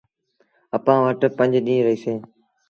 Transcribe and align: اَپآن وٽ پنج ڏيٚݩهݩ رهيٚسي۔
اَپآن 0.75 0.99
وٽ 1.05 1.21
پنج 1.37 1.53
ڏيٚݩهݩ 1.65 1.85
رهيٚسي۔ 1.87 2.13